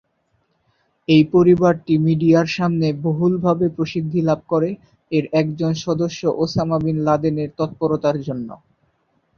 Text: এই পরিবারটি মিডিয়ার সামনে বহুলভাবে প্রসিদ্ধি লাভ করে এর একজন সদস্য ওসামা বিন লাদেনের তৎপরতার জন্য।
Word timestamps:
এই 1.07 1.23
পরিবারটি 1.33 1.93
মিডিয়ার 2.05 2.47
সামনে 2.57 2.87
বহুলভাবে 3.07 3.65
প্রসিদ্ধি 3.75 4.19
লাভ 4.29 4.39
করে 4.51 4.69
এর 5.11 5.25
একজন 5.41 5.71
সদস্য 5.85 6.21
ওসামা 6.37 6.77
বিন 6.83 6.97
লাদেনের 7.07 7.49
তৎপরতার 7.59 8.17
জন্য। 8.27 8.49